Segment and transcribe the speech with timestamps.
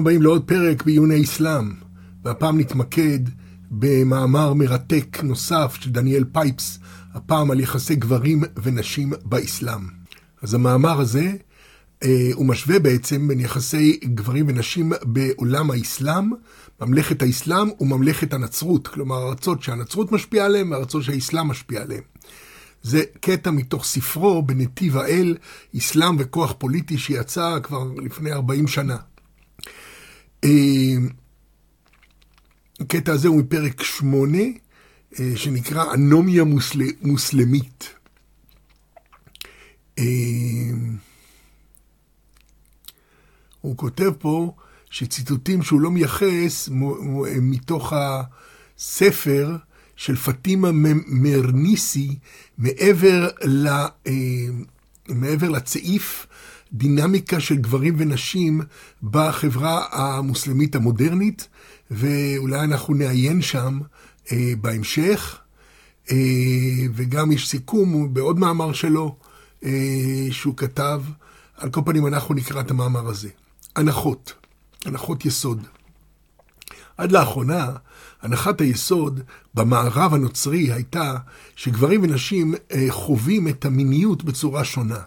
[0.00, 1.72] הבאים לעוד פרק בעיון האסלאם,
[2.24, 3.18] והפעם נתמקד
[3.70, 6.78] במאמר מרתק נוסף של דניאל פייפס,
[7.14, 9.80] הפעם על יחסי גברים ונשים באסלאם.
[10.42, 11.32] אז המאמר הזה,
[12.04, 16.30] אה, הוא משווה בעצם בין יחסי גברים ונשים בעולם האסלאם,
[16.80, 22.02] ממלכת האסלאם וממלכת הנצרות, כלומר ארצות שהנצרות משפיעה עליהן וארצות שהאסלאם משפיע עליהן.
[22.82, 25.36] זה קטע מתוך ספרו בנתיב האל,
[25.76, 28.96] אסלאם וכוח פוליטי, שיצא כבר לפני 40 שנה.
[32.80, 34.38] הקטע הזה הוא מפרק 8,
[35.36, 36.80] שנקרא אנומיה מוסל...
[37.02, 37.94] מוסלמית.
[43.60, 44.54] הוא כותב פה
[44.90, 46.68] שציטוטים שהוא לא מייחס
[47.40, 49.56] מתוך הספר
[49.96, 50.70] של פטימה
[51.06, 52.18] מרניסי
[52.58, 53.68] מעבר, ל,
[55.08, 56.26] מעבר לצעיף
[56.72, 58.60] דינמיקה של גברים ונשים
[59.02, 61.48] בחברה המוסלמית המודרנית,
[61.90, 63.78] ואולי אנחנו נעיין שם
[64.32, 65.38] אה, בהמשך.
[66.10, 66.16] אה,
[66.94, 69.16] וגם יש סיכום בעוד מאמר שלו
[69.64, 69.70] אה,
[70.30, 71.02] שהוא כתב.
[71.56, 73.28] על כל פנים, אנחנו נקרא את המאמר הזה.
[73.76, 74.32] הנחות,
[74.84, 75.66] הנחות יסוד.
[76.96, 77.66] עד לאחרונה,
[78.22, 79.20] הנחת היסוד
[79.54, 81.16] במערב הנוצרי הייתה
[81.56, 82.54] שגברים ונשים
[82.88, 85.00] חווים את המיניות בצורה שונה.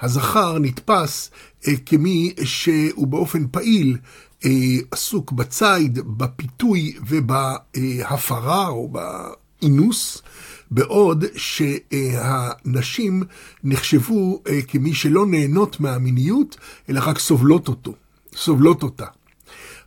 [0.00, 1.30] הזכר נתפס
[1.68, 3.96] אה, כמי שהוא באופן פעיל
[4.44, 4.50] אה,
[4.90, 10.22] עסוק בציד, בפיתוי ובהפרה או באינוס,
[10.70, 13.22] בעוד שהנשים
[13.64, 16.56] נחשבו אה, כמי שלא נהנות מהמיניות,
[16.88, 17.94] אלא רק סובלות אותו,
[18.36, 19.06] סובלות אותה.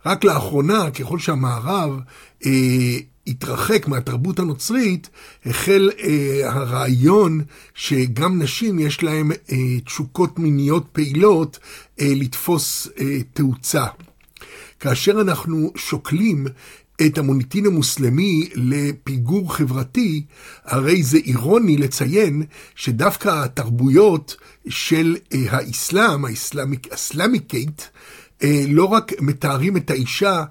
[0.06, 2.00] רק לאחרונה, ככל שהמערב
[2.46, 5.10] אה, התרחק מהתרבות הנוצרית,
[5.46, 7.40] החל אה, הרעיון
[7.74, 11.58] שגם נשים יש להם אה, תשוקות מיניות פעילות
[12.00, 13.84] אה, לתפוס אה, תאוצה.
[14.80, 16.46] כאשר אנחנו שוקלים
[17.06, 20.24] את המוניטין המוסלמי לפיגור חברתי,
[20.64, 22.42] הרי זה אירוני לציין
[22.74, 24.36] שדווקא התרבויות
[24.68, 27.82] של אה, האסלאם, האסלאמיקייט,
[28.42, 30.44] אה, לא רק מתארים את האישה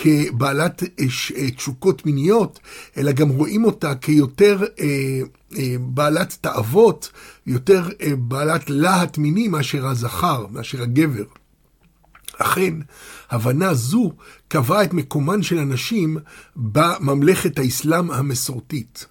[0.00, 1.04] כבעלת אה,
[1.36, 2.60] אה, תשוקות מיניות,
[2.96, 5.20] אלא גם רואים אותה כיותר אה,
[5.80, 7.10] בעלת תאוות,
[7.46, 7.88] יותר
[8.18, 11.24] בעלת להט מיני מאשר הזכר, מאשר הגבר.
[12.38, 12.74] אכן,
[13.30, 14.12] הבנה זו
[14.48, 16.16] קבעה את מקומן של הנשים
[16.56, 19.06] בממלכת האסלאם המסורתית.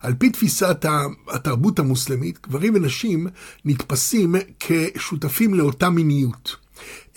[0.00, 0.84] על פי תפיסת
[1.28, 3.26] התרבות המוסלמית, גברים ונשים
[3.64, 6.61] נתפסים כשותפים לאותה מיניות.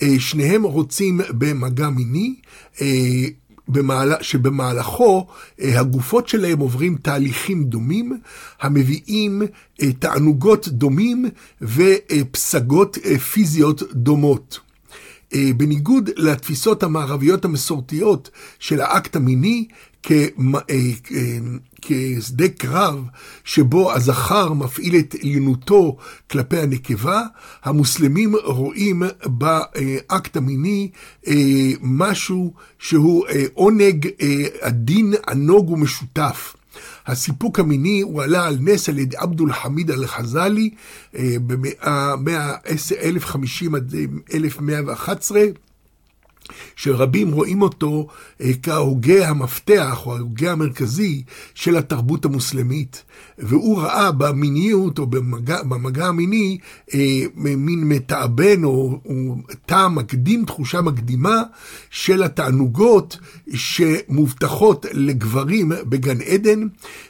[0.02, 2.34] אה, שניהם רוצים במגע מיני,
[2.80, 2.86] אה,
[4.20, 5.26] שבמהלכו
[5.60, 8.20] אה, הגופות שלהם עוברים תהליכים דומים,
[8.60, 9.42] המביאים
[9.98, 11.24] תענוגות דומים
[11.62, 12.98] ופסגות
[13.32, 14.60] פיזיות דומות.
[15.56, 19.68] בניגוד לתפיסות המערביות המסורתיות של האקט המיני,
[21.82, 23.04] כשדה קרב
[23.44, 25.96] שבו הזכר מפעיל את עליונותו
[26.30, 27.22] כלפי הנקבה,
[27.64, 30.90] המוסלמים רואים באקט המיני
[31.26, 31.34] אה,
[31.80, 34.08] משהו שהוא אה, עונג
[34.60, 36.56] עדין, ענוג ומשותף.
[37.06, 40.70] הסיפוק המיני הועלה על נס על ידי עבדול חמיד אל-חזאלי
[41.14, 42.14] במאה
[43.02, 43.94] 1050 עד
[44.34, 45.40] 1111.
[46.76, 48.06] שרבים רואים אותו
[48.40, 51.22] אה, כהוגה המפתח או ההוגה המרכזי
[51.54, 53.02] של התרבות המוסלמית,
[53.38, 56.58] והוא ראה במיניות או במגע, במגע המיני
[56.94, 59.36] אה, מין מתאבן או, או
[59.66, 61.42] טעם מקדים, תחושה מקדימה
[61.90, 63.18] של התענוגות
[63.54, 66.66] שמובטחות לגברים בגן עדן,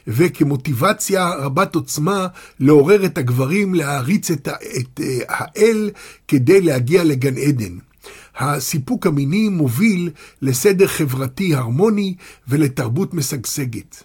[0.07, 2.27] וכמוטיבציה רבת עוצמה
[2.59, 5.89] לעורר את הגברים להעריץ את, את אה, האל
[6.27, 7.86] כדי להגיע לגן עדן.
[8.37, 10.09] הסיפוק המיני מוביל
[10.41, 12.15] לסדר חברתי הרמוני
[12.47, 14.03] ולתרבות משגשגת.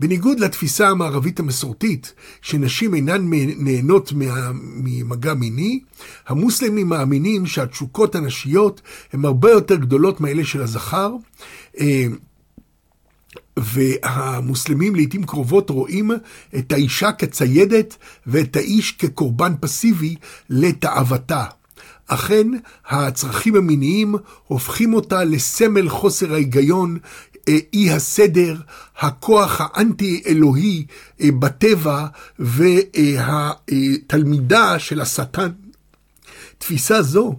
[0.00, 4.12] בניגוד לתפיסה המערבית המסורתית, שנשים אינן נהנות
[4.62, 5.80] ממגע מיני,
[6.26, 8.80] המוסלמים מאמינים שהתשוקות הנשיות
[9.12, 11.14] הן הרבה יותר גדולות מאלה של הזכר,
[11.80, 12.06] אה,
[13.56, 16.10] והמוסלמים לעיתים קרובות רואים
[16.58, 17.96] את האישה כציידת
[18.26, 20.14] ואת האיש כקורבן פסיבי
[20.50, 21.44] לתאוותה.
[22.14, 22.46] אכן,
[22.88, 24.14] הצרכים המיניים
[24.46, 26.98] הופכים אותה לסמל חוסר ההיגיון,
[27.48, 28.56] אה, אי הסדר,
[28.98, 30.86] הכוח האנטי-אלוהי
[31.20, 32.06] אה, בטבע
[33.28, 35.50] והתלמידה של השטן.
[36.58, 37.36] תפיסה זו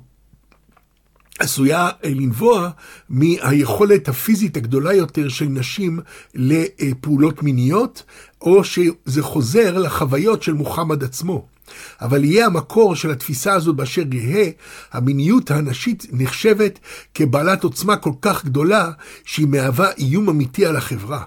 [1.40, 2.70] עשויה לנבוע
[3.10, 6.00] מהיכולת הפיזית הגדולה יותר של נשים
[6.36, 8.04] לפעולות מיניות,
[8.42, 11.53] או שזה חוזר לחוויות של מוחמד עצמו.
[12.02, 14.50] אבל יהיה המקור של התפיסה הזאת באשר יהא,
[14.92, 16.80] המיניות הנשית נחשבת
[17.14, 18.92] כבעלת עוצמה כל כך גדולה,
[19.26, 21.24] שהיא מהווה איום אמיתי על החברה.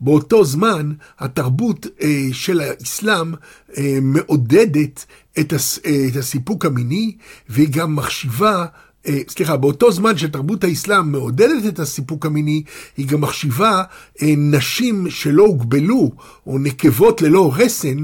[0.00, 3.34] באותו זמן התרבות אה, של האסלאם
[3.78, 5.06] אה, מעודדת
[5.38, 7.16] את, הס, אה, את הסיפוק המיני,
[7.48, 8.66] והיא גם מחשיבה
[9.06, 12.62] אה, סליחה, באותו זמן שתרבות האסלאם מעודדת את הסיפוק המיני,
[12.96, 13.82] היא גם מחשיבה
[14.22, 16.12] אה, נשים שלא הוגבלו,
[16.46, 17.96] או נקבות ללא רסן,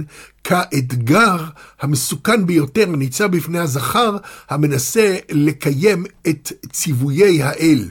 [0.45, 1.37] כאתגר
[1.81, 4.17] המסוכן ביותר הניצב בפני הזכר,
[4.51, 7.91] המנסה לקיים את ציוויי האל.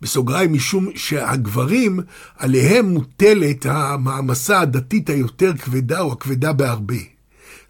[0.00, 2.00] בסוגריים, משום שהגברים,
[2.36, 7.16] עליהם מוטלת המעמסה הדתית היותר כבדה או הכבדה בהרבה.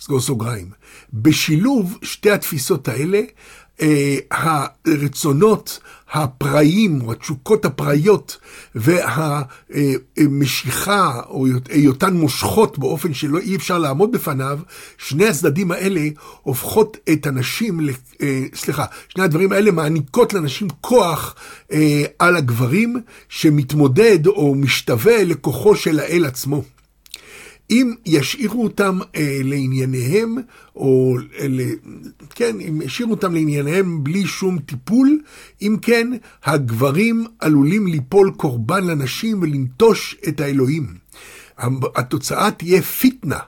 [0.01, 0.71] סגור סוגריים.
[1.13, 3.21] בשילוב שתי התפיסות האלה,
[4.31, 5.81] הרצונות
[6.13, 8.39] הפראיים או התשוקות הפראיות
[10.17, 14.59] והמשיכה או היותן מושכות באופן שלא אי אפשר לעמוד בפניו,
[14.99, 16.09] שני הצדדים האלה
[16.43, 17.81] הופכות את הנשים,
[18.23, 21.35] אה, סליחה, שני הדברים האלה מעניקות לנשים כוח
[21.73, 22.97] אה, על הגברים
[23.29, 26.63] שמתמודד או משתווה לכוחו של האל עצמו.
[27.71, 30.37] אם ישאירו אותם אה, לענייניהם,
[30.77, 31.17] או
[31.49, 31.63] ל,
[32.35, 35.21] כן, אם ישאירו אותם לענייניהם בלי שום טיפול,
[35.63, 36.11] אם כן,
[36.45, 40.95] הגברים עלולים ליפול קורבן לנשים ולנטוש את האלוהים.
[41.97, 43.39] התוצאה תהיה פיטנה.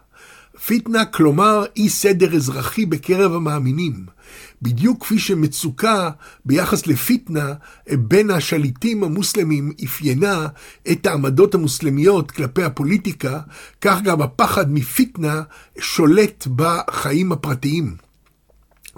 [0.67, 4.18] פיטנה, כלומר אי סדר אזרחי בקרב המאמינים.
[4.63, 6.11] בדיוק כפי שמצוקה
[6.45, 7.55] ביחס לפיטנה
[7.93, 10.47] בין השליטים המוסלמים אפיינה
[10.91, 13.41] את העמדות המוסלמיות כלפי הפוליטיקה,
[13.81, 15.43] כך גם הפחד מפיטנה
[15.79, 17.97] שולט בחיים הפרטיים.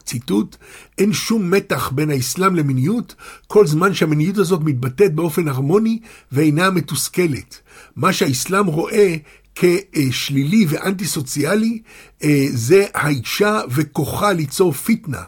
[0.04, 0.56] ציטוט,
[0.98, 3.14] אין שום מתח בין האסלאם למיניות,
[3.46, 5.98] כל זמן שהמיניות הזאת מתבטאת באופן הרמוני
[6.32, 7.60] ואינה מתוסכלת.
[7.96, 9.16] מה שהאסלאם רואה
[9.54, 11.82] כשלילי ואנטי סוציאלי,
[12.24, 15.22] אה, זה האישה וכוחה ליצור פיטנה.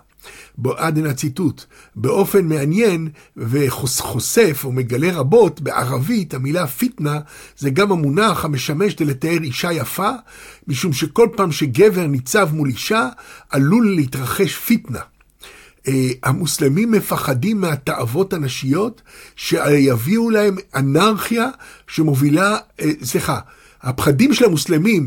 [0.77, 1.65] עד הנה הציטוט,
[1.97, 7.21] באופן מעניין וחושף או מגלה רבות בערבית, המילה פיטנה
[7.59, 10.11] זה גם המונח המשמש לתאר אישה יפה,
[10.69, 13.09] משום שכל פעם שגבר ניצב מול אישה,
[13.51, 15.01] עלול להתרחש פיטנה.
[15.87, 15.91] Uh,
[16.23, 19.03] המוסלמים מפחדים מהתאוות הנשיות
[19.37, 21.49] שיביאו להם אנרכיה
[21.87, 23.39] שמובילה, uh, סליחה,
[23.83, 25.07] הפחדים של המוסלמים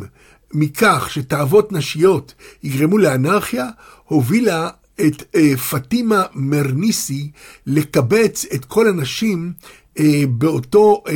[0.54, 2.34] מכך שתאוות נשיות
[2.64, 3.70] יגרמו לאנרכיה,
[4.06, 4.70] הובילה
[5.02, 7.32] את uh, פטימה מרניסי
[7.66, 9.54] לקבץ את כל הנשים
[9.98, 11.12] uh, באותו uh,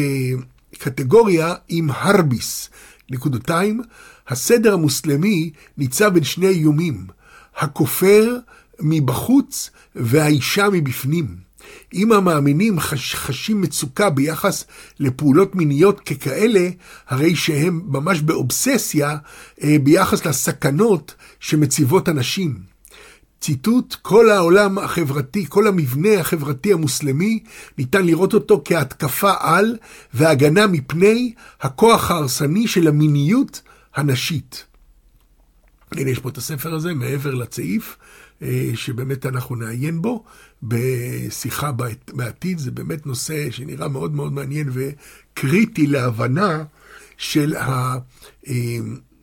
[0.77, 2.69] קטגוריה עם הרביס.
[3.09, 3.81] נקודותיים,
[4.27, 7.05] הסדר המוסלמי ניצב בין שני איומים,
[7.57, 8.37] הכופר
[8.79, 11.49] מבחוץ והאישה מבפנים.
[11.93, 14.65] אם המאמינים חש, חשים מצוקה ביחס
[14.99, 16.69] לפעולות מיניות ככאלה,
[17.07, 19.17] הרי שהם ממש באובססיה
[19.63, 22.59] אה, ביחס לסכנות שמציבות הנשים.
[23.41, 27.44] ציטוט, כל העולם החברתי, כל המבנה החברתי המוסלמי,
[27.77, 29.77] ניתן לראות אותו כהתקפה על
[30.13, 33.62] והגנה מפני הכוח ההרסני של המיניות
[33.95, 34.65] הנשית.
[35.91, 37.97] הנה יש פה את הספר הזה, מעבר לצעיף,
[38.41, 40.24] אה, שבאמת אנחנו נעיין בו
[40.63, 41.71] בשיחה
[42.13, 42.57] בעתיד.
[42.57, 46.63] זה באמת נושא שנראה מאוד מאוד מעניין וקריטי להבנה
[47.17, 47.55] של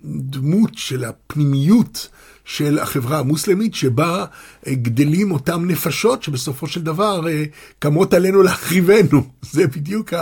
[0.06, 2.08] הדמות, של הפנימיות
[2.44, 4.24] של החברה המוסלמית, שבה
[4.66, 7.44] אה, גדלים אותם נפשות שבסופו של דבר אה,
[7.78, 9.30] קמות עלינו להחריבנו.
[9.52, 10.12] זה בדיוק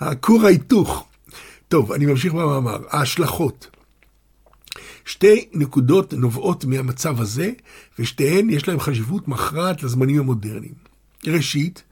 [0.00, 1.06] הכור ההיתוך.
[1.68, 2.78] טוב, אני ממשיך במאמר.
[2.90, 3.66] ההשלכות.
[5.04, 7.50] שתי נקודות נובעות מהמצב הזה,
[7.98, 10.74] ושתיהן יש להן חשיבות מכרעת לזמנים המודרניים.
[11.26, 11.82] ראשית,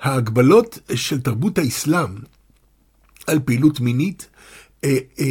[0.00, 2.10] ההגבלות של תרבות האסלאם
[3.26, 4.28] על פעילות מינית
[4.84, 5.26] אה, אה,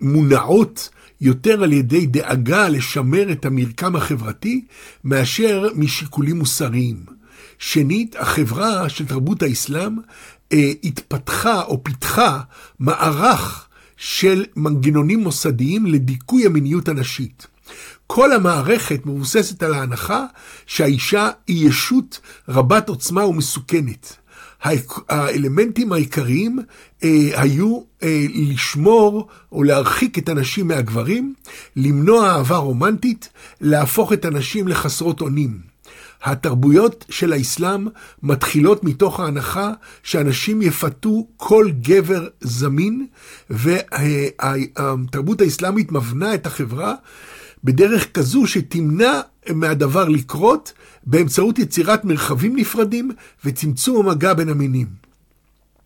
[0.00, 0.88] מונעות
[1.24, 4.64] יותר על ידי דאגה לשמר את המרקם החברתי
[5.04, 6.96] מאשר משיקולים מוסריים.
[7.58, 9.96] שנית, החברה של תרבות האסלאם
[10.52, 12.40] אה, התפתחה או פיתחה
[12.78, 17.46] מערך של מנגנונים מוסדיים לדיכוי המיניות הנשית.
[18.06, 20.24] כל המערכת מבוססת על ההנחה
[20.66, 24.16] שהאישה היא ישות רבת עוצמה ומסוכנת.
[25.08, 26.58] האלמנטים העיקריים
[27.04, 31.34] אה, היו אה, לשמור או להרחיק את הנשים מהגברים,
[31.76, 33.28] למנוע אהבה רומנטית,
[33.60, 35.74] להפוך את הנשים לחסרות אונים.
[36.24, 37.86] התרבויות של האסלאם
[38.22, 43.06] מתחילות מתוך ההנחה שאנשים יפתו כל גבר זמין,
[43.50, 46.94] והתרבות האסלאמית מבנה את החברה
[47.64, 50.72] בדרך כזו שתמנע מהדבר לקרות
[51.06, 53.10] באמצעות יצירת מרחבים נפרדים
[53.44, 55.04] וצמצום המגע בין המינים.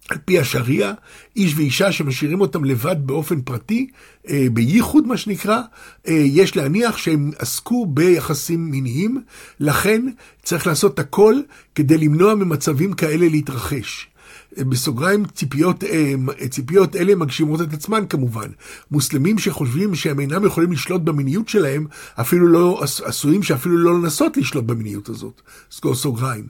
[0.09, 0.93] על פי השריעה,
[1.37, 3.91] איש ואישה שמשאירים אותם לבד באופן פרטי,
[4.29, 5.61] אה, בייחוד מה שנקרא,
[6.09, 9.23] אה, יש להניח שהם עסקו ביחסים מיניים,
[9.61, 10.03] לכן
[10.43, 11.35] צריך לעשות הכל
[11.75, 14.09] כדי למנוע ממצבים כאלה להתרחש.
[14.57, 16.15] בסוגריים, ציפיות, אה,
[16.51, 18.49] ציפיות אלה מגשימות את עצמן כמובן.
[18.91, 21.87] מוסלמים שחושבים שהם אינם יכולים לשלוט במיניות שלהם,
[22.21, 25.41] אפילו לא, עשויים שאפילו לא לנסות לשלוט במיניות הזאת.
[25.71, 26.47] סגור סוגריים.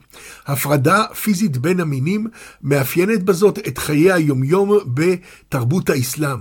[0.46, 2.26] הפרדה פיזית בין המינים
[2.62, 6.38] מאפיינת בזאת את חיי היומיום בתרבות האסלאם.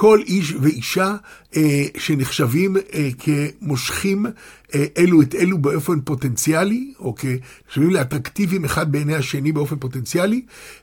[0.00, 1.16] כל איש ואישה
[1.56, 4.26] אה, שנחשבים אה, כמושכים
[4.74, 10.42] אה, אלו את אלו באופן פוטנציאלי, או כנחשבים לאטרקטיביים אחד בעיני השני באופן פוטנציאלי,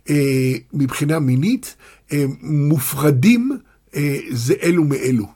[0.10, 1.76] אה, מבחינה מינית,
[2.14, 3.58] אה, מופרדים
[3.96, 5.28] אה, זה אלו מאלו.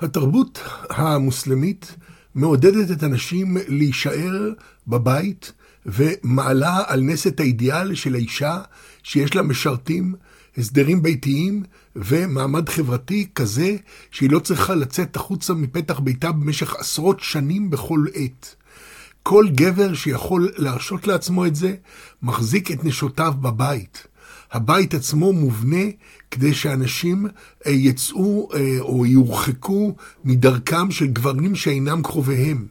[0.00, 1.96] התרבות המוסלמית
[2.34, 4.52] מעודדת את הנשים להישאר
[4.86, 5.52] בבית
[5.86, 8.60] ומעלה על נס את האידיאל של האישה
[9.02, 10.14] שיש לה משרתים
[10.58, 11.62] הסדרים ביתיים
[11.96, 13.76] ומעמד חברתי כזה
[14.10, 18.54] שהיא לא צריכה לצאת החוצה מפתח ביתה במשך עשרות שנים בכל עת.
[19.22, 21.74] כל גבר שיכול להרשות לעצמו את זה,
[22.22, 24.06] מחזיק את נשותיו בבית.
[24.52, 25.84] הבית עצמו מובנה
[26.30, 27.26] כדי שאנשים
[27.66, 32.66] אה, יצאו אה, או יורחקו מדרכם של גברים שאינם קרוביהם.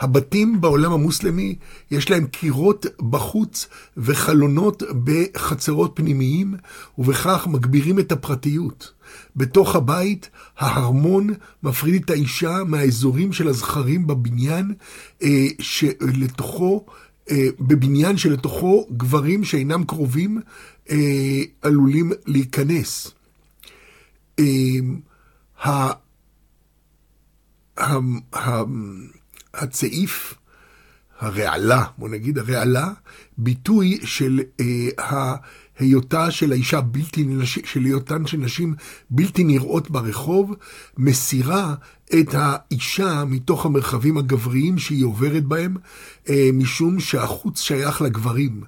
[0.00, 1.56] הבתים בעולם המוסלמי,
[1.90, 6.54] יש להם קירות בחוץ וחלונות בחצרות פנימיים,
[6.98, 8.92] ובכך מגבירים את הפרטיות.
[9.36, 11.30] בתוך הבית, ההרמון
[11.62, 14.74] מפריד את האישה מהאזורים של הזכרים בבניין,
[15.22, 16.86] אה, שלתוכו,
[17.30, 20.40] אה, בבניין שלתוכו גברים שאינם קרובים
[20.90, 23.10] אה, עלולים להיכנס.
[29.54, 30.34] הצעיף,
[31.20, 32.92] הרעלה, בוא נגיד הרעלה,
[33.38, 35.34] ביטוי של אה,
[35.78, 38.74] היותה של האישה בלתי, של היותן של נשים
[39.10, 40.54] בלתי נראות ברחוב,
[40.98, 41.74] מסירה
[42.20, 45.76] את האישה מתוך המרחבים הגבריים שהיא עוברת בהם,
[46.28, 48.62] אה, משום שהחוץ שייך לגברים.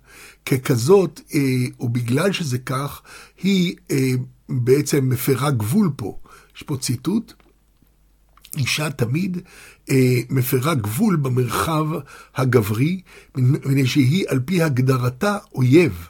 [0.47, 1.41] ככזאת, אה,
[1.81, 3.03] ובגלל שזה כך,
[3.43, 4.11] היא אה,
[4.49, 6.19] בעצם מפרה גבול פה.
[6.57, 7.33] יש פה ציטוט.
[8.57, 9.39] אישה תמיד
[10.31, 11.87] מפרה גבול במרחב
[12.37, 13.01] הגברי,
[13.37, 16.09] מפני שהיא על פי הגדרתה אויב.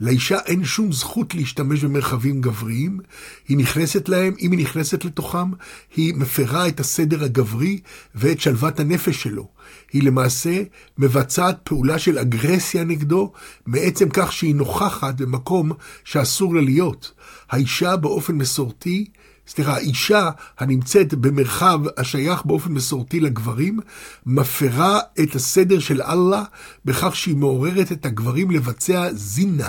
[0.00, 3.00] לאישה אין שום זכות להשתמש במרחבים גבריים,
[3.48, 5.50] היא נכנסת להם, אם היא נכנסת לתוכם,
[5.96, 7.80] היא מפרה את הסדר הגברי
[8.14, 9.48] ואת שלוות הנפש שלו.
[9.92, 10.62] היא למעשה
[10.98, 13.32] מבצעת פעולה של אגרסיה נגדו,
[13.66, 15.72] מעצם כך שהיא נוכחת במקום
[16.04, 17.12] שאסור לה להיות.
[17.50, 19.06] האישה באופן מסורתי
[19.48, 23.80] סליחה, אישה הנמצאת במרחב השייך באופן מסורתי לגברים,
[24.26, 26.42] מפרה את הסדר של אללה
[26.84, 29.68] בכך שהיא מעוררת את הגברים לבצע זינה,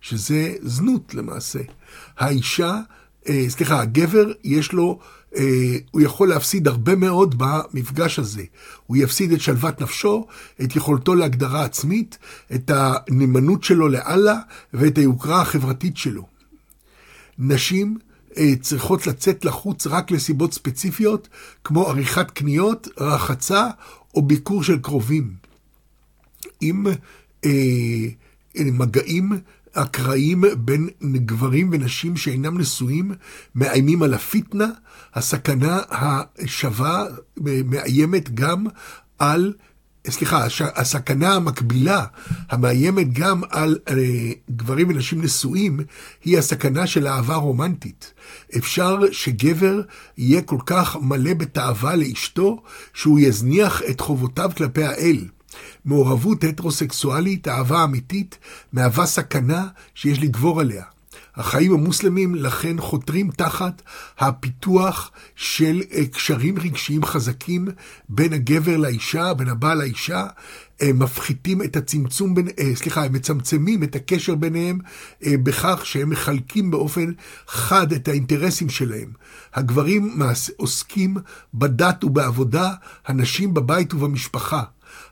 [0.00, 1.58] שזה זנות למעשה.
[2.18, 2.80] האישה,
[3.28, 4.98] אה, סליחה, הגבר יש לו,
[5.36, 8.42] אה, הוא יכול להפסיד הרבה מאוד במפגש הזה.
[8.86, 10.26] הוא יפסיד את שלוות נפשו,
[10.62, 12.18] את יכולתו להגדרה עצמית,
[12.54, 14.38] את הנאמנות שלו לאללה
[14.74, 16.26] ואת היוקרה החברתית שלו.
[17.38, 17.98] נשים,
[18.60, 21.28] צריכות לצאת לחוץ רק לסיבות ספציפיות,
[21.64, 23.68] כמו עריכת קניות, רחצה
[24.14, 25.32] או ביקור של קרובים.
[26.60, 26.92] עם אה,
[27.44, 29.32] אה, מגעים
[29.72, 33.12] אקראיים בין גברים ונשים שאינם נשואים
[33.54, 34.68] מאיימים על הפיטנה,
[35.14, 37.04] הסכנה השווה
[37.36, 38.66] מאיימת גם
[39.18, 39.52] על
[40.08, 42.04] סליחה, הסכנה המקבילה
[42.50, 43.94] המאיימת גם על אה,
[44.50, 45.80] גברים ונשים נשואים
[46.24, 48.12] היא הסכנה של אהבה רומנטית.
[48.56, 49.80] אפשר שגבר
[50.18, 52.62] יהיה כל כך מלא בתאווה לאשתו
[52.94, 55.28] שהוא יזניח את חובותיו כלפי האל.
[55.84, 58.38] מעורבות הטרוסקסואלית, אהבה אמיתית,
[58.72, 60.84] מהווה סכנה שיש לגבור עליה.
[61.40, 63.82] החיים המוסלמים לכן חותרים תחת
[64.18, 67.68] הפיתוח של אה, קשרים רגשיים חזקים
[68.08, 70.26] בין הגבר לאישה, בין הבעל לאישה,
[70.80, 74.78] הם מפחיתים את הצמצום בין, אה, סליחה, הם מצמצמים את הקשר ביניהם
[75.26, 77.12] אה, בכך שהם מחלקים באופן
[77.46, 79.12] חד את האינטרסים שלהם.
[79.54, 80.18] הגברים
[80.56, 81.16] עוסקים
[81.54, 82.72] בדת ובעבודה,
[83.06, 84.62] הנשים בבית ובמשפחה.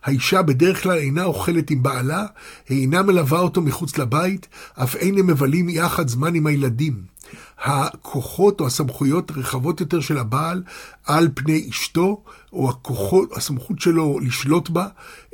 [0.09, 2.27] האישה בדרך כלל אינה אוכלת עם בעלה,
[2.69, 4.49] היא אינה מלווה אותו מחוץ לבית,
[4.83, 7.19] אף אין הם מבלים יחד זמן עם הילדים.
[7.59, 10.63] הכוחות או הסמכויות רחבות יותר של הבעל
[11.07, 12.23] על פני אשתו,
[12.53, 14.87] או הכוחות, הסמכות שלו לשלוט בה,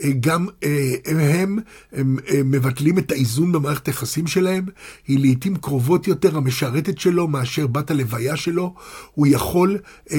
[0.02, 1.58] אה, גם אה, הם, הם,
[1.92, 4.64] הם, הם מבטלים את האיזון במערכת היחסים שלהם,
[5.06, 8.74] היא לעיתים קרובות יותר המשרתת שלו מאשר בת הלוויה שלו,
[9.14, 9.78] הוא יכול
[10.12, 10.18] אה,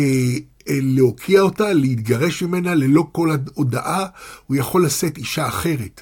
[0.70, 4.06] להוקיע אותה, להתגרש ממנה ללא כל הודעה,
[4.48, 6.02] הוא יכול לשאת אישה אחרת.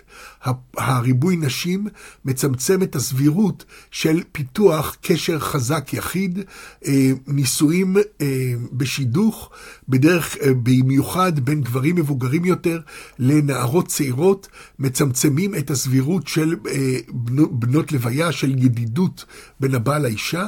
[0.78, 1.88] הריבוי נשים
[2.26, 6.40] מצמצם את הסבירות של פיתוח קשר חזק יחיד,
[6.86, 9.50] אה, נישואים אה, בשידוך,
[9.90, 12.80] בדרך, אה, במיוחד בין גברים מבוגרים יותר
[13.20, 14.48] לנערות צעירות,
[14.80, 16.56] מצמצמים את הסבירות של
[17.52, 19.26] בנות לוויה, של ידידות
[19.60, 20.48] בין הבעל לאישה.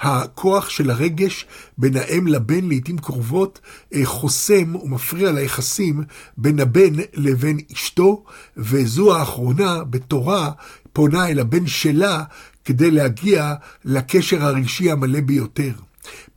[0.00, 1.46] הכוח של הרגש
[1.78, 3.60] בין האם לבן לעתים קרובות
[4.04, 6.02] חוסם ומפריע ליחסים
[6.36, 8.24] בין הבן לבין אשתו,
[8.56, 10.50] וזו האחרונה בתורה
[10.92, 12.24] פונה אל הבן שלה
[12.64, 15.72] כדי להגיע לקשר הרגשי המלא ביותר.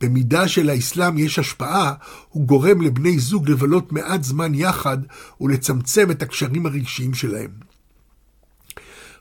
[0.00, 1.92] במידה שלאסלאם יש השפעה,
[2.28, 4.98] הוא גורם לבני זוג לבלות מעט זמן יחד
[5.40, 7.50] ולצמצם את הקשרים הרגשיים שלהם.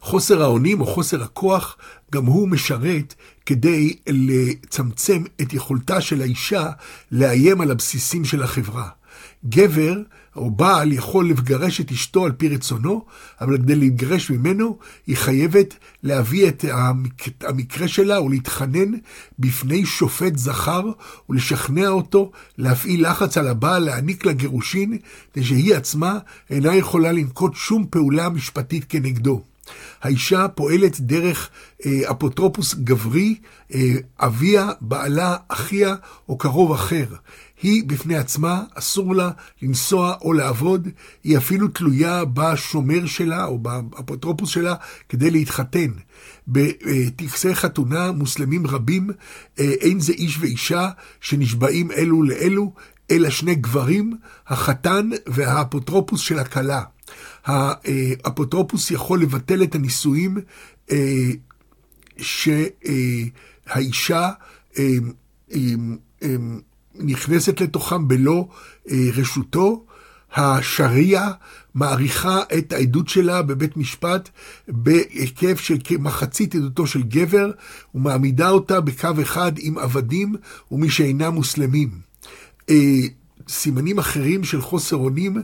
[0.02, 1.78] חוסר האונים או חוסר הכוח,
[2.12, 6.70] גם הוא משרת כדי לצמצם את יכולתה של האישה
[7.12, 8.90] לאיים על הבסיסים של החברה.
[9.46, 9.98] גבר
[10.36, 13.06] או בעל יכול לגרש את אשתו על פי רצונו,
[13.42, 16.66] אבל כדי להתגרש ממנו, היא חייבת להביא את
[17.42, 18.92] המקרה שלה ולהתחנן
[19.40, 20.92] בפני שופט זכר
[21.30, 24.98] ולשכנע אותו להפעיל לחץ על הבעל להעניק לה גירושין,
[25.34, 26.20] כדי שהיא עצמה
[26.50, 29.51] אינה יכולה לנקוט שום פעולה משפטית כנגדו.
[30.02, 31.50] האישה פועלת דרך
[31.86, 33.36] אה, אפוטרופוס גברי,
[33.74, 35.96] אה, אביה, בעלה, אחיה
[36.30, 37.06] או קרוב אחר.
[37.62, 39.30] היא בפני עצמה, אסור לה
[39.62, 40.88] לנסוע או לעבוד,
[41.24, 44.76] היא אפילו תלויה בשומר שלה או באפוטרופוס שלה
[45.10, 45.92] כדי להתחתן.
[46.48, 49.10] בטקסי חתונה מוסלמים רבים,
[49.60, 50.90] אה, אין זה איש ואישה
[51.22, 52.74] שנשבעים אלו לאלו,
[53.12, 56.84] אלא שני גברים, החתן והאפוטרופוס של הכלה.
[57.46, 60.38] האפוטרופוס יכול לבטל את הנישואים
[60.92, 61.30] אה,
[62.18, 64.30] שהאישה
[64.80, 64.86] אה,
[66.96, 68.48] נכנסת לתוכם בלא
[68.92, 69.86] אה, רשותו.
[70.34, 71.32] השריעה
[71.76, 74.30] מעריכה את העדות שלה בבית משפט
[74.68, 77.52] בהיקף של כמחצית עדותו של גבר,
[77.96, 80.36] ומעמידה אותה בקו אחד עם עבדים
[80.72, 81.90] ומי שאינם מוסלמים.
[82.70, 83.00] אה,
[83.50, 85.42] סימנים אחרים של חוסר אונים אה,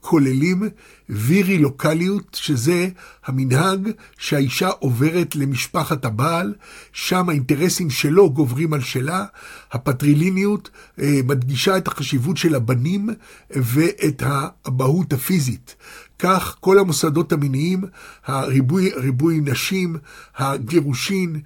[0.00, 0.62] כוללים
[1.08, 2.88] וירילוקליות, שזה
[3.24, 6.54] המנהג שהאישה עוברת למשפחת הבעל,
[6.92, 9.24] שם האינטרסים שלו גוברים על שלה,
[9.72, 10.70] הפטריליניות
[11.00, 13.08] אה, מדגישה את החשיבות של הבנים
[13.50, 15.76] ואת האבהות הפיזית.
[16.18, 17.84] כך כל המוסדות המיניים,
[18.26, 19.96] הריבוי ריבוי נשים,
[20.36, 21.40] הגירושין,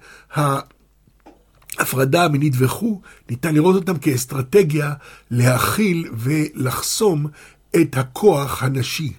[1.79, 4.93] הפרדה המינית וכו', ניתן לראות אותם כאסטרטגיה
[5.31, 7.27] להכיל ולחסום
[7.75, 9.13] את הכוח הנשי.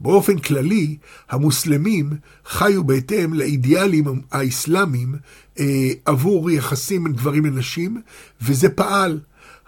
[0.00, 0.96] באופן כללי,
[1.30, 2.10] המוסלמים
[2.46, 5.14] חיו בהתאם לאידיאלים האסלאמיים
[5.60, 8.02] אה, עבור יחסים בין גברים לנשים,
[8.42, 9.20] וזה פעל.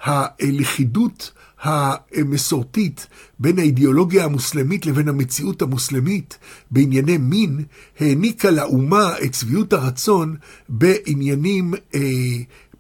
[0.03, 3.07] הלכידות המסורתית
[3.39, 6.39] בין האידיאולוגיה המוסלמית לבין המציאות המוסלמית
[6.71, 7.65] בענייני מין,
[8.01, 10.37] העניקה לאומה את שביעות הרצון
[10.69, 12.01] בעניינים אה,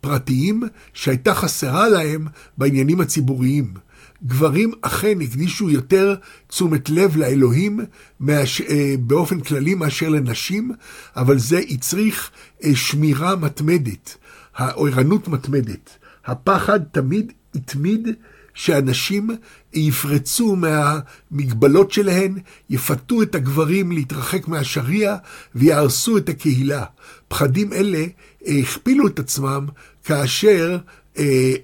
[0.00, 0.62] פרטיים
[0.94, 2.26] שהייתה חסרה להם
[2.58, 3.85] בעניינים הציבוריים.
[4.24, 6.14] גברים אכן הקדישו יותר
[6.48, 7.80] תשומת לב לאלוהים
[8.20, 10.70] מאש, אה, באופן כללי מאשר לנשים,
[11.16, 12.30] אבל זה הצריך
[12.64, 14.16] אה, שמירה מתמדת,
[14.54, 15.90] הערנות מתמדת.
[16.26, 18.08] הפחד תמיד התמיד
[18.54, 19.30] שאנשים
[19.74, 22.38] יפרצו מהמגבלות שלהן,
[22.70, 25.16] יפתו את הגברים להתרחק מהשריעה
[25.54, 26.84] ויהרסו את הקהילה.
[27.28, 28.04] פחדים אלה
[28.46, 29.66] הכפילו את עצמם
[30.04, 30.78] כאשר אה,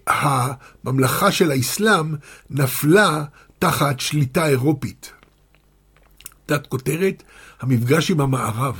[0.06, 2.14] הממלכה של האסלאם
[2.50, 3.24] נפלה
[3.58, 5.12] תחת שליטה אירופית.
[6.46, 7.22] תת כותרת,
[7.60, 8.76] המפגש עם המערב.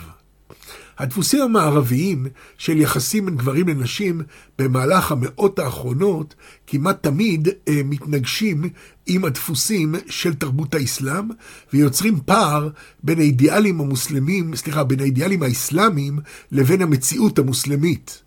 [0.98, 2.26] הדפוסים המערביים
[2.58, 4.20] של יחסים בין גברים לנשים
[4.58, 6.34] במהלך המאות האחרונות
[6.66, 8.64] כמעט תמיד אה, מתנגשים
[9.06, 11.28] עם הדפוסים של תרבות האסלאם
[11.72, 12.68] ויוצרים פער
[13.02, 16.18] בין האידיאלים המוסלמים, סליחה, בין האידיאלים האסלאמיים
[16.52, 18.22] לבין המציאות המוסלמית.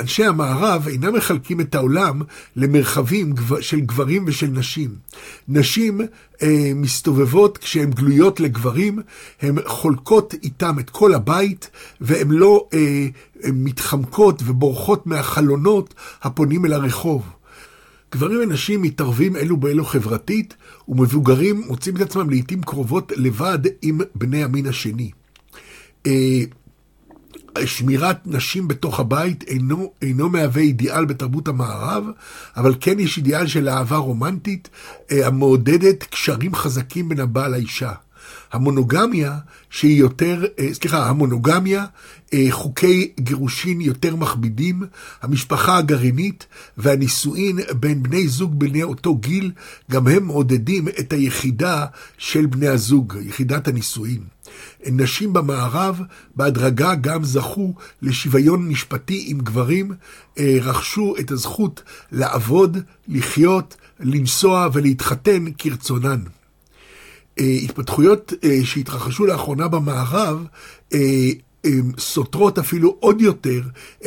[0.00, 2.22] אנשי המערב אינם מחלקים את העולם
[2.56, 4.90] למרחבים של גברים ושל נשים.
[5.48, 6.00] נשים
[6.42, 8.98] אה, מסתובבות כשהן גלויות לגברים,
[9.42, 13.06] הן חולקות איתם את כל הבית, והן לא אה,
[13.52, 17.22] מתחמקות ובורחות מהחלונות הפונים אל הרחוב.
[18.12, 20.54] גברים ונשים מתערבים אלו באלו חברתית,
[20.88, 25.10] ומבוגרים מוצאים את עצמם לעיתים קרובות לבד עם בני המין השני.
[26.06, 26.42] אה,
[27.66, 32.04] שמירת נשים בתוך הבית אינו, אינו מהווה אידיאל בתרבות המערב,
[32.56, 34.68] אבל כן יש אידיאל של אהבה רומנטית
[35.12, 37.92] אה, המעודדת קשרים חזקים בין הבעל לאישה.
[38.52, 39.38] המונוגמיה
[39.70, 41.84] שהיא יותר, אה, סליחה, המונוגמיה,
[42.34, 44.82] אה, חוקי גירושין יותר מכבידים,
[45.22, 49.52] המשפחה הגרעינית והנישואין בין בני זוג בני אותו גיל,
[49.90, 51.86] גם הם מעודדים את היחידה
[52.18, 54.20] של בני הזוג, יחידת הנישואין.
[54.86, 56.00] נשים במערב
[56.36, 59.92] בהדרגה גם זכו לשוויון משפטי עם גברים,
[60.38, 61.82] אה, רכשו את הזכות
[62.12, 66.20] לעבוד, לחיות, לנסוע ולהתחתן כרצונן.
[67.40, 70.44] אה, התפתחויות אה, שהתרחשו לאחרונה במערב
[71.98, 73.60] סותרות אפילו עוד יותר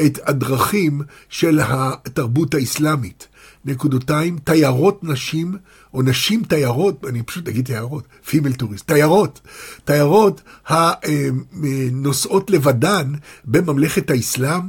[0.05, 3.27] את הדרכים של התרבות האסלאמית.
[3.65, 5.57] נקודותיים, תיירות נשים,
[5.93, 9.41] או נשים תיירות, אני פשוט אגיד תיירות, פימל טוריסט, תיירות,
[9.85, 13.13] תיירות הנוסעות לבדן
[13.45, 14.61] בממלכת האסלאם,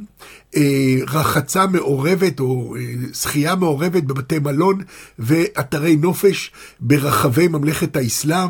[0.56, 2.82] אה, רחצה מעורבת או אה,
[3.12, 4.80] שחייה מעורבת בבתי מלון
[5.18, 8.48] ואתרי נופש ברחבי ממלכת האסלאם,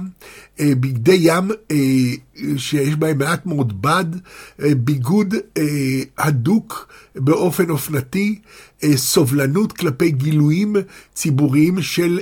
[0.61, 1.51] אה, בגדי ים
[2.57, 4.05] שיש בהם מעט מאוד בד,
[4.59, 5.35] ביגוד
[6.19, 8.41] הדוק באופן אופנתי,
[8.97, 10.77] סובלנות כלפי גילויים
[11.15, 12.21] ציבוריים של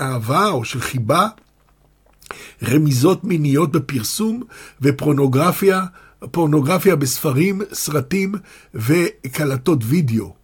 [0.00, 1.28] אהבה או של חיבה,
[2.64, 4.42] רמיזות מיניות בפרסום
[4.80, 5.84] ופורנוגרפיה.
[6.30, 8.34] פורנוגרפיה בספרים, סרטים
[8.74, 10.34] וקלטות וידאו.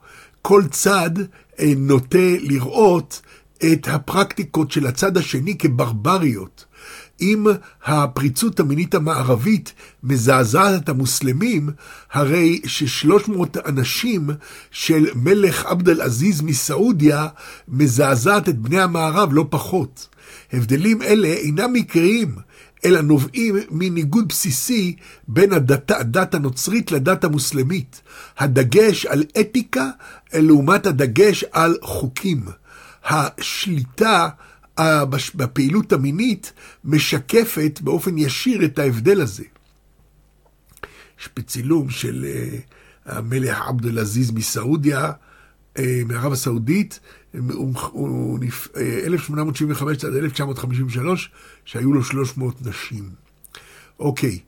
[0.42, 1.10] כל צד
[1.60, 3.22] אה, נוטה לראות
[3.72, 6.64] את הפרקטיקות של הצד השני כברבריות.
[7.20, 7.46] אם
[7.84, 9.72] הפריצות המינית המערבית
[10.02, 11.70] מזעזעת את המוסלמים,
[12.12, 14.30] הרי ששלוש מאות אנשים
[14.70, 17.28] של מלך עבד אל-עזיז מסעודיה
[17.68, 20.08] מזעזעת את בני המערב לא פחות.
[20.52, 22.34] הבדלים אלה אינם מקריים,
[22.84, 24.96] אלא נובעים מניגוד בסיסי
[25.28, 28.00] בין הדת, הדת הנוצרית לדת המוסלמית.
[28.38, 29.90] הדגש על אתיקה
[30.34, 32.44] לעומת הדגש על חוקים.
[33.04, 34.28] השליטה
[35.34, 36.52] בפעילות המינית
[36.84, 39.44] משקפת באופן ישיר את ההבדל הזה.
[41.20, 42.58] יש בצילום של אה,
[43.04, 45.12] המלך עבד אל-עזיז מסעודיה,
[45.78, 47.00] אה, מערב הסעודית,
[47.34, 51.30] 1875 עד 1953,
[51.64, 53.10] שהיו לו 300 נשים.
[53.98, 54.38] אוקיי,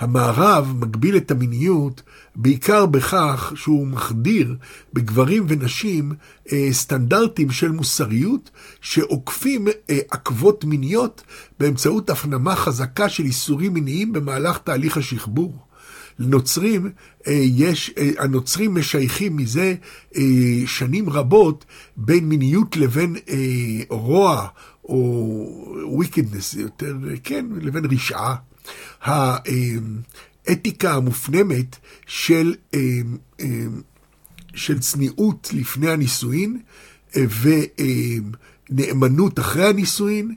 [0.00, 2.02] המערב מגביל את המיניות
[2.36, 4.56] בעיקר בכך שהוא מחדיר
[4.92, 6.12] בגברים ונשים
[6.52, 11.22] אה, סטנדרטים של מוסריות שעוקפים אה, עקבות מיניות
[11.60, 15.54] באמצעות הפנמה חזקה של איסורים מיניים במהלך תהליך השחבור.
[16.18, 16.90] לנוצרים
[17.26, 19.74] אה, יש, הנוצרים משייכים מזה
[20.66, 21.64] שנים רבות
[21.96, 23.16] בין מיניות לבין
[23.88, 24.46] רוע
[24.84, 28.49] או wickedness, יותר, כן, לבין רשעה.
[29.02, 32.54] האתיקה המופנמת של,
[34.54, 36.60] של צניעות לפני הנישואין
[38.70, 40.34] ונאמנות אחרי הנישואין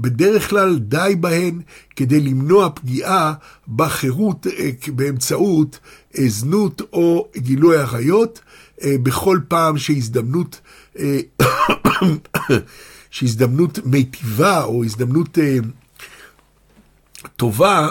[0.00, 1.60] בדרך כלל די בהן
[1.96, 3.34] כדי למנוע פגיעה
[3.68, 5.78] בחירות אה, באמצעות
[6.18, 8.40] אה, זנות או גילוי עריות,
[8.82, 10.60] אה, בכל פעם שהזדמנות,
[13.10, 15.38] שהזדמנות מיטיבה או הזדמנות
[17.36, 17.88] טובה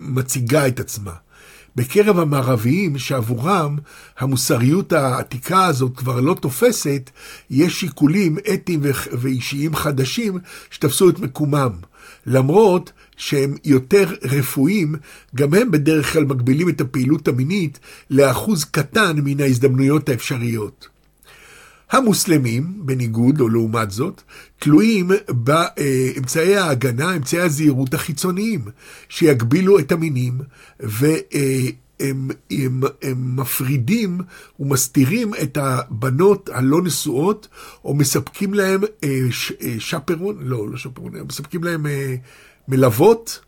[0.00, 1.12] מציגה את עצמה.
[1.76, 3.78] בקרב המערביים, שעבורם
[4.18, 7.10] המוסריות העתיקה הזאת כבר לא תופסת,
[7.50, 8.80] יש שיקולים אתיים
[9.12, 10.38] ואישיים חדשים
[10.70, 11.70] שתפסו את מקומם.
[12.26, 14.94] למרות שהם יותר רפואיים,
[15.34, 17.78] גם הם בדרך כלל מגבילים את הפעילות המינית
[18.10, 20.88] לאחוז קטן מן ההזדמנויות האפשריות.
[21.90, 24.22] המוסלמים, בניגוד או לעומת זאת,
[24.58, 28.60] תלויים באמצעי ההגנה, אמצעי הזהירות החיצוניים,
[29.08, 30.38] שיגבילו את המינים,
[30.80, 34.20] והם הם, הם מפרידים
[34.60, 37.48] ומסתירים את הבנות הלא נשואות,
[37.84, 39.08] או מספקים להם אה,
[39.62, 42.14] אה, שפרון, לא, לא שפרון, מספקים להם אה,
[42.68, 43.40] מלוות,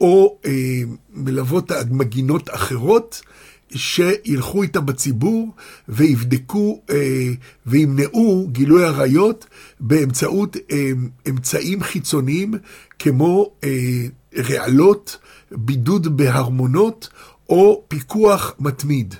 [0.00, 0.38] או
[1.14, 3.22] מלוות מגינות אחרות,
[3.74, 5.54] שילכו איתם בציבור
[5.88, 7.32] ויבדקו אה,
[7.66, 9.46] וימנעו גילוי עריות
[9.80, 10.90] באמצעות אה,
[11.28, 12.54] אמצעים חיצוניים
[12.98, 14.06] כמו אה,
[14.48, 15.18] רעלות,
[15.50, 17.08] בידוד בהרמונות
[17.48, 19.14] או פיקוח מתמיד.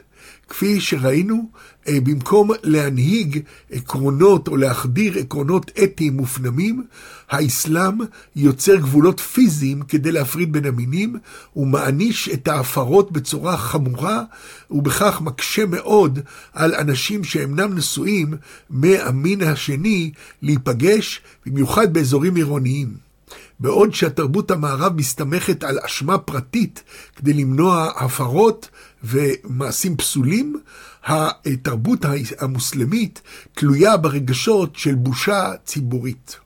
[0.48, 1.48] כפי שראינו,
[1.88, 6.84] במקום להנהיג עקרונות או להחדיר עקרונות אתיים מופנמים,
[7.30, 7.94] האסלאם
[8.36, 11.16] יוצר גבולות פיזיים כדי להפריד בין המינים,
[11.56, 14.22] ומעניש את ההפרות בצורה חמורה,
[14.70, 16.18] ובכך מקשה מאוד
[16.52, 18.34] על אנשים שאינם נשואים
[18.70, 20.10] מהמין השני
[20.42, 23.05] להיפגש, במיוחד באזורים עירוניים.
[23.60, 26.82] בעוד שהתרבות המערב מסתמכת על אשמה פרטית
[27.16, 28.68] כדי למנוע הפרות
[29.04, 30.60] ומעשים פסולים,
[31.04, 32.04] התרבות
[32.38, 33.22] המוסלמית
[33.54, 36.38] תלויה ברגשות של בושה ציבורית.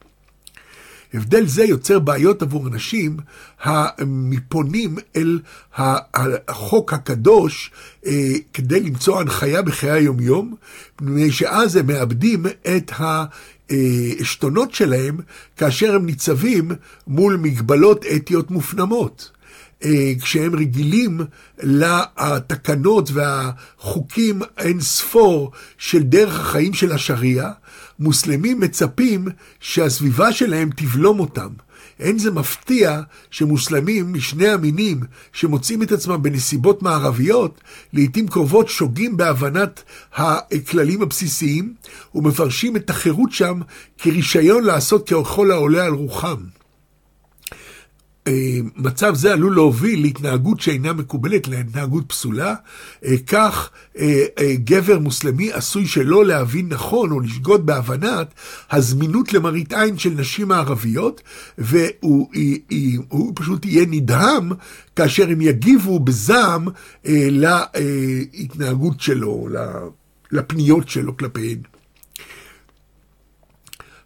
[1.14, 3.16] הבדל זה יוצר בעיות עבור אנשים
[3.62, 5.40] המפונים אל
[6.48, 7.70] החוק הקדוש
[8.06, 10.54] אה, כדי למצוא הנחיה בחיי היומיום,
[11.00, 12.92] מפני שאז הם מאבדים את
[13.70, 15.16] העשתונות שלהם
[15.56, 16.70] כאשר הם ניצבים
[17.06, 19.30] מול מגבלות אתיות מופנמות.
[19.84, 21.20] אה, כשהם רגילים
[21.62, 27.50] לתקנות והחוקים אין ספור של דרך החיים של השריעה,
[27.98, 29.28] מוסלמים מצפים
[29.60, 31.48] שהסביבה שלהם תבלום אותם.
[32.00, 35.00] אין זה מפתיע שמוסלמים משני המינים
[35.32, 37.60] שמוצאים את עצמם בנסיבות מערביות,
[37.92, 39.82] לעתים קרובות שוגים בהבנת
[40.14, 41.74] הכללים הבסיסיים
[42.14, 43.60] ומפרשים את החירות שם
[43.98, 46.59] כרישיון לעשות ככל העולה על רוחם.
[48.30, 52.54] אה, מצב זה עלול להוביל להתנהגות שאינה מקובלת, להתנהגות פסולה.
[53.04, 58.34] אה, כך אה, גבר מוסלמי עשוי שלא להבין נכון או לשגות בהבנת
[58.70, 61.22] הזמינות למראית עין של נשים מערביות,
[61.58, 64.50] והוא פשוט יהיה נדהם
[64.96, 66.68] כאשר הם יגיבו בזעם
[67.04, 69.48] להתנהגות שלו,
[70.32, 71.58] לפניות שלו כלפיהן.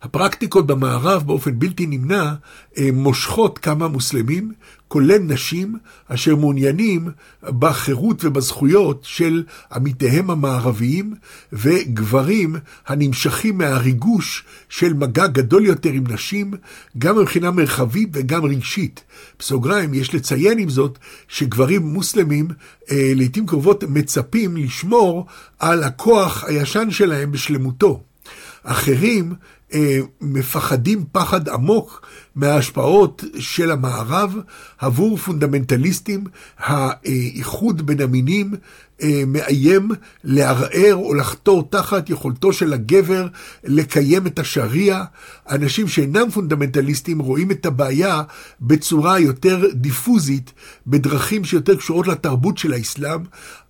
[0.04, 2.34] הפרקטיקות במערב באופן בלתי נמנע
[2.78, 4.52] אה, מושכות כמה מוסלמים,
[4.88, 5.74] כולל נשים,
[6.08, 7.08] אשר מעוניינים
[7.42, 11.14] בחירות ובזכויות של עמיתיהם המערביים,
[11.52, 16.54] וגברים הנמשכים מהריגוש של מגע גדול יותר עם נשים,
[16.98, 19.04] גם מבחינה מרחבית וגם רגשית.
[19.38, 22.48] בסוגריים, יש לציין עם זאת שגברים מוסלמים
[22.90, 25.26] אה, לעיתים קרובות מצפים לשמור
[25.58, 28.02] על הכוח הישן שלהם בשלמותו.
[28.64, 29.34] אחרים
[30.20, 34.36] מפחדים פחד עמוק מההשפעות של המערב
[34.78, 36.24] עבור פונדמנטליסטים,
[36.58, 38.58] האיחוד בין המינים אה,
[39.26, 39.88] מאיים
[40.24, 43.26] לערער או לחתור תחת יכולתו של הגבר
[43.64, 45.04] לקיים את השריעה.
[45.50, 48.22] אנשים שאינם פונדמנטליסטים רואים את הבעיה
[48.60, 50.52] בצורה יותר דיפוזית,
[50.86, 53.20] בדרכים שיותר קשורות לתרבות של האסלאם,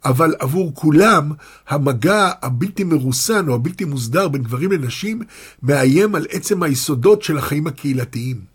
[0.05, 1.33] אבל עבור כולם
[1.69, 5.23] המגע הבלתי מרוסן או הבלתי מוסדר בין גברים לנשים
[5.63, 8.54] מאיים על עצם היסודות של החיים הקהילתיים.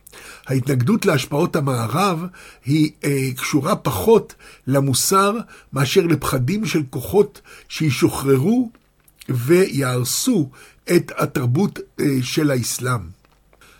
[0.49, 2.25] ההתנגדות להשפעות המערב
[2.65, 4.35] היא אה, קשורה פחות
[4.67, 5.37] למוסר
[5.73, 8.71] מאשר לפחדים של כוחות שישוחררו
[9.29, 10.49] ויהרסו
[10.95, 13.19] את התרבות אה, של האסלאם.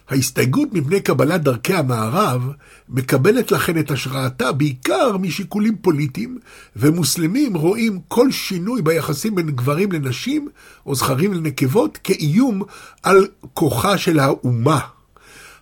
[0.10, 2.52] ההסתייגות מפני קבלת דרכי המערב
[2.90, 6.38] מקבלת לכן את השראתה בעיקר משיקולים פוליטיים,
[6.76, 10.48] ומוסלמים רואים כל שינוי ביחסים בין גברים לנשים
[10.86, 12.62] או זכרים לנקבות כאיום
[13.04, 14.80] על כוחה של האומה.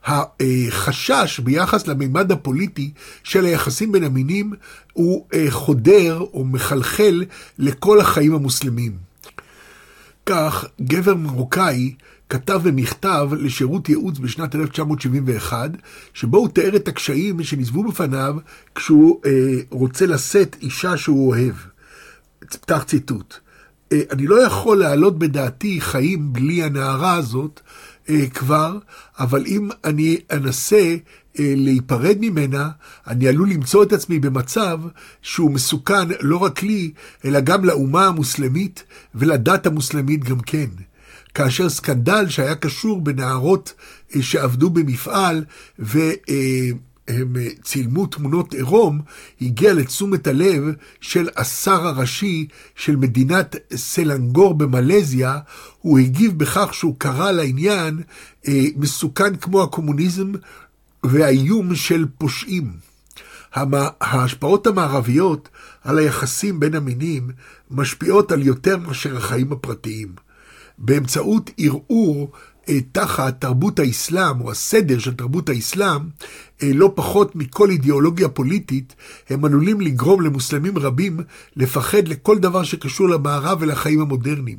[0.07, 2.91] החשש ביחס למימד הפוליטי
[3.23, 4.53] של היחסים בין המינים
[4.93, 7.23] הוא אה, חודר או מחלחל
[7.57, 8.91] לכל החיים המוסלמים.
[10.25, 11.93] כך, גבר מרוקאי
[12.29, 15.71] כתב במכתב לשירות ייעוץ בשנת 1971,
[16.13, 18.35] שבו הוא תיאר את הקשיים שניצבו בפניו
[18.75, 19.31] כשהוא אה,
[19.69, 21.53] רוצה לשאת אישה שהוא אוהב.
[22.39, 23.33] פתח ציטוט.
[23.91, 27.61] אה, אני לא יכול להעלות בדעתי חיים בלי הנערה הזאת,
[28.33, 28.77] כבר,
[29.19, 30.95] אבל אם אני אנסה
[31.39, 32.69] אה, להיפרד ממנה,
[33.07, 34.79] אני עלול למצוא את עצמי במצב
[35.21, 36.91] שהוא מסוכן לא רק לי,
[37.25, 38.83] אלא גם לאומה המוסלמית
[39.15, 40.69] ולדת המוסלמית גם כן.
[41.33, 43.73] כאשר סקנדל שהיה קשור בנערות
[44.15, 45.43] אה, שעבדו במפעל.
[45.95, 46.69] אה,
[47.07, 49.01] הם אה, צילמו תמונות עירום,
[49.41, 50.63] הגיע לתשומת הלב
[51.01, 55.39] של השר הראשי של מדינת סלנגור במלזיה,
[55.79, 58.01] הוא הגיב בכך שהוא קרא לעניין
[58.47, 60.31] אה, מסוכן כמו הקומוניזם
[61.03, 62.71] והאיום של פושעים.
[64.01, 65.49] ההשפעות המערביות
[65.83, 67.31] על היחסים בין המינים
[67.71, 70.07] משפיעות על יותר מאשר החיים הפרטיים.
[70.77, 72.31] באמצעות ערעור
[72.91, 76.01] תחת תרבות האסלאם, או הסדר של תרבות האסלאם,
[76.63, 78.95] אה, לא פחות מכל אידיאולוגיה פוליטית,
[79.29, 81.19] הם עלולים לגרום למוסלמים רבים
[81.55, 84.57] לפחד לכל דבר שקשור למערב ולחיים המודרניים.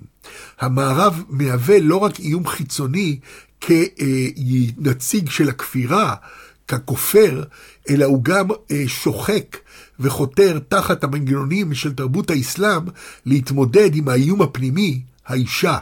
[0.61, 3.19] המערב מהווה לא רק איום חיצוני
[3.61, 6.15] כנציג של הכפירה,
[6.69, 7.43] ככופר,
[7.91, 9.57] אלא הוא גם אה, שוחק
[10.01, 12.83] וחותר תחת המנגנונים של תרבות האסלאם
[13.27, 15.79] להתמודד עם האיום הפנימי, האישה.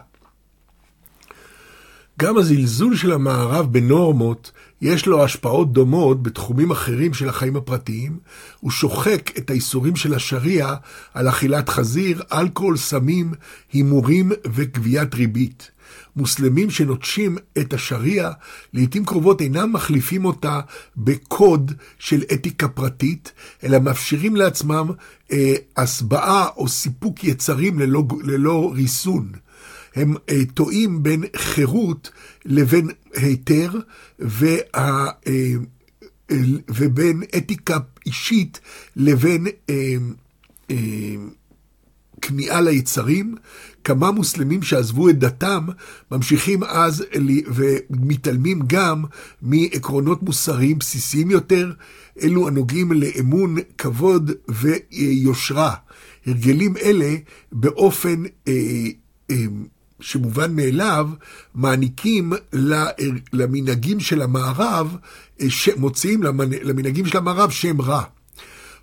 [2.19, 8.19] גם הזלזול של המערב בנורמות יש לו השפעות דומות בתחומים אחרים של החיים הפרטיים,
[8.61, 10.77] הוא שוחק את האיסורים של השריעה
[11.15, 13.33] על אכילת חזיר, אלכוהול, סמים,
[13.73, 15.71] הימורים וגביית ריבית.
[16.17, 18.33] מוסלמים שנוטשים את השריעה,
[18.73, 20.61] לעתים קרובות אינם מחליפים אותה
[20.97, 23.33] בקוד של אתיקה פרטית,
[23.65, 24.91] אלא מאפשרים לעצמם
[25.33, 29.33] אה, הסבעה או סיפוק יצרים ללא, ללא ריסון.
[29.97, 30.15] הם
[30.55, 32.11] טועים בין חירות
[32.45, 33.71] לבין היתר,
[34.19, 35.11] וה...
[36.69, 38.61] ובין אתיקה אישית
[38.97, 39.97] לבין אה,
[40.71, 40.77] אה,
[42.21, 43.35] כניעה ליצרים.
[43.85, 45.67] כמה מוסלמים שעזבו את דתם
[46.11, 47.05] ממשיכים אז
[47.47, 49.05] ומתעלמים גם
[49.43, 51.73] מעקרונות מוסריים בסיסיים יותר,
[52.23, 55.75] אלו הנוגעים לאמון, כבוד ויושרה.
[56.27, 57.15] הרגלים אלה
[57.53, 58.53] באופן אה,
[59.31, 59.37] אה,
[60.01, 61.09] שמובן מאליו,
[61.55, 62.33] מעניקים
[63.33, 64.97] למנהגים של המערב,
[65.41, 66.23] אה, מוציאים
[66.63, 68.03] למנהגים של המערב שם רע.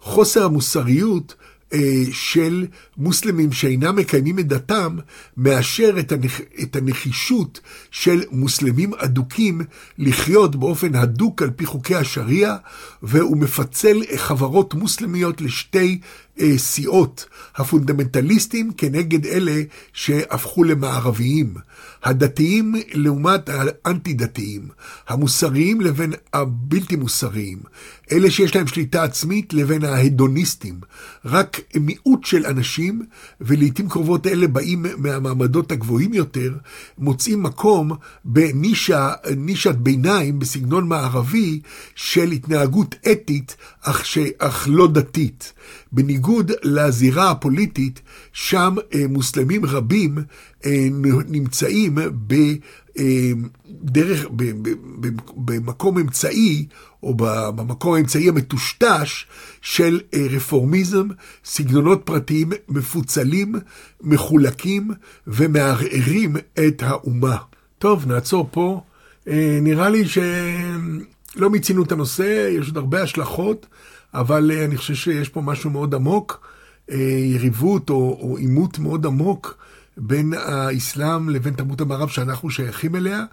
[0.02, 1.36] חוסר המוסריות
[1.74, 2.66] אה, של
[2.98, 4.98] מוסלמים שאינם מקיימים את דתם,
[5.38, 6.42] מאשר את, הנח...
[6.64, 7.60] את הנחישות
[7.92, 9.62] של מוסלמים אדוקים
[9.98, 12.58] לחיות באופן הדוק על פי חוקי השריעה,
[13.04, 16.00] והוא מפצל חברות מוסלמיות לשתי
[16.42, 19.62] אה, סיעות, הפונדמנטליסטים כנגד אלה
[19.94, 21.54] שהפכו למערביים,
[22.04, 24.68] הדתיים לעומת האנטי-דתיים,
[25.08, 27.58] המוסריים לבין הבלתי מוסריים,
[28.12, 30.80] אלה שיש להם שליטה עצמית לבין ההדוניסטים.
[31.26, 33.02] רק מיעוט של אנשים,
[33.42, 36.54] ולעיתים קרובות אלה באים מהמעמדות הגבוהים יותר,
[36.98, 37.92] מוצאים מקום
[38.26, 41.60] בנישה, נישת ביניים בסגנון מערבי
[41.96, 45.54] של התנהגות אתית, אך, ש, אך לא דתית.
[46.24, 48.02] בניגוד לזירה הפוליטית,
[48.34, 50.18] שם אה, מוסלמים רבים
[50.66, 50.88] אה,
[51.28, 51.98] נמצאים
[53.84, 54.30] בדרך, אה,
[55.36, 56.66] במקום אמצעי,
[57.04, 57.14] או
[57.56, 59.26] במקום האמצעי המטושטש
[59.62, 60.00] של
[60.32, 61.08] רפורמיזם,
[61.46, 63.56] סגנונות פרטיים מפוצלים,
[64.02, 64.92] מחולקים
[65.28, 66.36] ומערערים
[66.68, 67.38] את האומה.
[67.80, 68.82] טוב, נעצור פה.
[69.62, 73.66] נראה לי שלא מיצינו את הנושא, יש עוד הרבה השלכות.
[74.14, 76.48] אבל אה, אני חושב שיש פה משהו מאוד עמוק,
[76.92, 79.58] אה, יריבות או עימות מאוד עמוק
[79.98, 83.24] בין האסלאם לבין תרבות המערב שאנחנו שייכים אליה,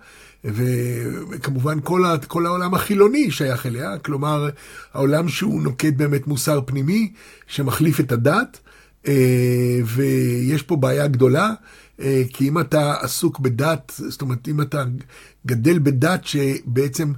[0.45, 4.49] וכמובן כל, כל העולם החילוני שייך אליה, כלומר
[4.95, 7.12] העולם שהוא נוקט באמת מוסר פנימי
[7.47, 8.59] שמחליף את הדת,
[9.09, 11.53] אה, ויש פה בעיה גדולה.
[12.33, 14.85] כי אם אתה עסוק בדת, זאת אומרת, אם אתה
[15.47, 17.12] גדל בדת שבעצם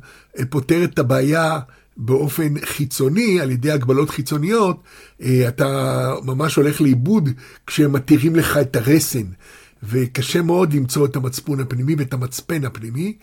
[0.50, 1.58] פותרת את הבעיה
[1.96, 4.82] באופן חיצוני, על ידי הגבלות חיצוניות,
[5.22, 7.28] אה, אתה ממש הולך לאיבוד
[7.66, 9.24] כשמתירים לך את הרסן.
[9.82, 13.16] וקשה מאוד למצוא את המצפון הפנימי ואת המצפן הפנימי.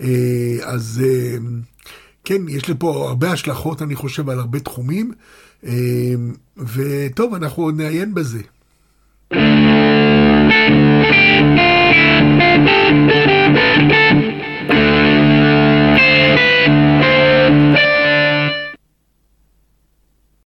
[0.00, 1.36] אה, אז אה,
[2.24, 5.12] כן, יש לי פה הרבה השלכות, אני חושב, על הרבה תחומים.
[6.56, 8.40] וטוב, אנחנו עוד נעיין בזה.
[13.12, 14.01] thank you